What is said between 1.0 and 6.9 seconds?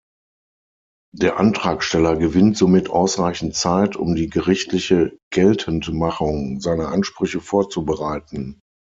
Der Antragsteller gewinnt somit ausreichend Zeit, um die gerichtliche Geltendmachung seiner